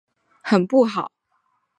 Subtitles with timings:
[0.41, 1.11] 很不好！